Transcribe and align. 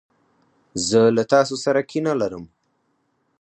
زه 0.87 0.99
له 1.15 1.23
تاسو 1.33 1.55
سره 1.65 1.79
کینه 1.89 2.13
لرم. 2.21 2.43